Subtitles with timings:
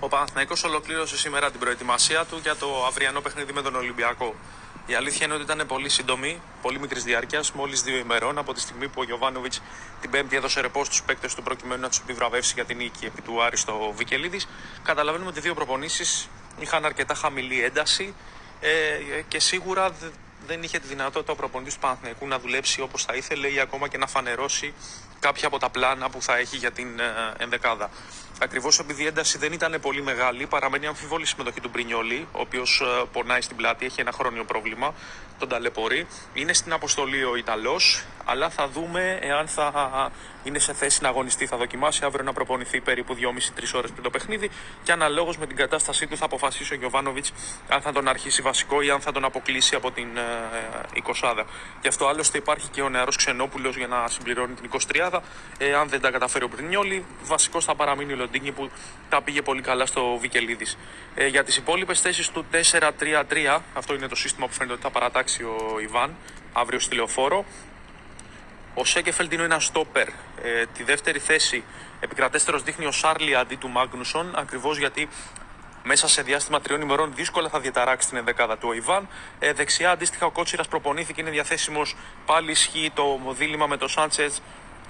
[0.00, 4.34] Ο Παναθηναϊκός ολοκλήρωσε σήμερα την προετοιμασία του για το αυριανό παιχνίδι με τον Ολυμπιακό.
[4.86, 8.60] Η αλήθεια είναι ότι ήταν πολύ σύντομη, πολύ μικρής διάρκειας, μόλις δύο ημερών από τη
[8.60, 9.62] στιγμή που ο Γιωβάνοβιτς
[10.00, 13.22] την Πέμπτη έδωσε ρεπό στους παίκτες του προκειμένου να τους επιβραβεύσει για την νίκη επί
[13.22, 14.48] του Άρη στο Βικελίδης.
[14.82, 16.28] Καταλαβαίνουμε ότι δύο προπονήσεις
[16.58, 18.14] είχαν αρκετά χαμηλή ένταση
[18.60, 19.90] ε, και σίγουρα
[20.46, 23.88] δεν είχε τη δυνατότητα ο προπονητής του Παναθηναϊκού να δουλέψει όπως θα ήθελε ή ακόμα
[23.88, 24.74] και να φανερώσει
[25.20, 27.90] κάποια από τα πλάνα που θα έχει για την ε, ενδεκάδα.
[28.40, 32.80] Ακριβώς επειδή η ένταση δεν ήταν πολύ μεγάλη, παραμένει αμφιβόλη συμμετοχή του Μπρινιόλη, ο οποίος
[32.80, 34.94] ε, πονάει στην πλάτη, έχει ένα χρόνιο πρόβλημα,
[35.38, 36.06] τον ταλαιπωρεί.
[36.34, 39.72] Είναι στην αποστολή ο Ιταλός, αλλά θα δούμε εάν θα
[40.44, 41.46] είναι σε θέση να αγωνιστεί.
[41.46, 43.18] Θα δοκιμάσει αύριο να προπονηθεί περίπου 2,5-3
[43.74, 44.50] ώρες πριν το παιχνίδι
[44.82, 47.32] και αναλόγως με την κατάστασή του θα αποφασίσει ο Γιωβάνοβιτς
[47.68, 51.44] αν θα τον αρχίσει βασικό ή αν θα τον αποκλείσει από την ε, 20
[51.82, 54.70] Γι' αυτό άλλωστε υπάρχει και ο νεαρός Ξενόπουλος για να συμπληρώνει την
[55.10, 55.20] 23
[55.58, 58.70] ε, αν δεν τα καταφέρει ο Πρινιόλη, βασικός θα παραμείνει ο Λοντίνγκη που
[59.08, 60.78] τα πήγε πολύ καλά στο Βικελίδης.
[61.14, 64.90] Ε, για τις υπόλοιπες θέσεις του 4-3-3, αυτό είναι το σύστημα που φαίνεται ότι θα
[64.90, 66.16] παρατάξει ο Ιβάν
[66.52, 67.44] αύριο στη λεωφόρο.
[68.74, 70.08] Ο Σέκεφελντ είναι ένας στόπερ.
[70.42, 71.64] Ε, τη δεύτερη θέση
[72.00, 75.08] επικρατέστερος δείχνει ο Σάρλι αντί του Μάγνουσον, ακριβώς γιατί
[75.82, 79.08] μέσα σε διάστημα τριών ημερών δύσκολα θα διαταράξει την ενδεκάδα του ο Ιβάν.
[79.38, 81.96] Ε, δεξιά αντίστοιχα ο Κότσιρας προπονήθηκε, είναι διαθέσιμος.
[82.26, 84.32] Πάλι ισχύει το δίλημμα με το Σάντσετ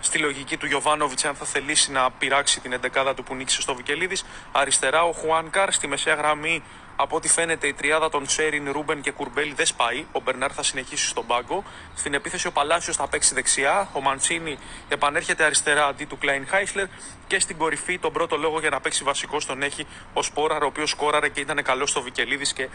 [0.00, 3.74] στη λογική του Γιοβάνοβιτς, αν θα θελήσει να πειράξει την εντεκάδα του που νίκησε στο
[3.74, 4.24] Βικελίδης.
[4.52, 6.62] Αριστερά ο Χουάνκαρ, στη μεσαία γραμμή
[7.00, 10.06] από ό,τι φαίνεται η τριάδα των Τσέριν, Ρούμπεν και Κουρμπέλ δεν σπάει.
[10.12, 11.64] Ο Μπερνάρ θα συνεχίσει στον πάγκο.
[11.94, 13.88] Στην επίθεση ο Παλάσιος θα παίξει δεξιά.
[13.92, 16.86] Ο Μαντσίνι επανέρχεται αριστερά αντί του Κλάιν Χάισλερ.
[17.26, 20.66] Και στην κορυφή τον πρώτο λόγο για να παίξει βασικό τον έχει ο Σπόραρ, ο
[20.66, 22.68] οποίος σκόραρε και ήταν καλός στο Βικελίδης και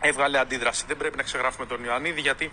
[0.00, 0.84] έβγαλε αντίδραση.
[0.86, 2.50] Δεν πρέπει να ξεγράφουμε τον Ιωαννίδη γιατί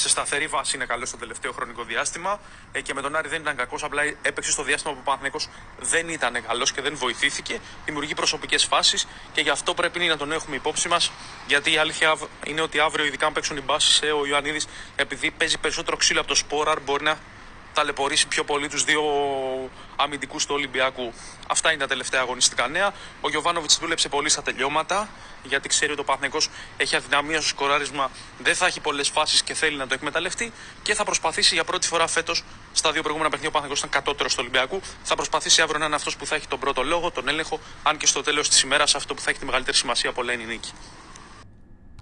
[0.00, 2.40] σε σταθερή βάση είναι καλός στο τελευταίο χρονικό διάστημα
[2.72, 3.82] ε, και με τον Άρη δεν ήταν κακός.
[3.82, 5.38] Απλά έπαιξε στο διάστημα που ο Παναθυνέκο
[5.80, 7.60] δεν ήταν καλός και δεν βοηθήθηκε.
[7.84, 11.12] Δημιουργεί προσωπικές φάσεις και γι' αυτό πρέπει να τον έχουμε υπόψη μας.
[11.46, 14.66] Γιατί η αλήθεια είναι ότι αύριο, ειδικά αν παίξουν οι μπάσει, ε, ο Ιωαννίδης,
[14.96, 17.18] επειδή παίζει περισσότερο ξύλο από το Σπόραρ, μπορεί να
[17.80, 19.02] ταλαιπωρήσει πιο πολύ τους δύο
[19.96, 21.12] αμυντικούς του Ολυμπιακού.
[21.48, 22.92] Αυτά είναι τα τελευταία αγωνιστικά νέα.
[23.20, 25.08] Ο Γιωβάνοβιτς δούλεψε πολύ στα τελειώματα,
[25.42, 26.38] γιατί ξέρει ότι ο Παθνικό
[26.76, 30.52] έχει αδυναμία στο σκοράρισμα, δεν θα έχει πολλές φάσεις και θέλει να το εκμεταλλευτεί
[30.82, 33.58] και θα προσπαθήσει για πρώτη φορά φέτος στα δύο προηγούμενα παιχνίδια.
[33.58, 34.80] Ο Παθνικό ήταν κατώτερος του Ολυμπιακού.
[35.02, 37.96] Θα προσπαθήσει αύριο να είναι αυτός που θα έχει τον πρώτο λόγο, τον έλεγχο, αν
[37.96, 40.42] και στο τέλος της ημέρας αυτό που θα έχει τη μεγαλύτερη σημασία από όλα είναι
[40.42, 40.72] η νίκη.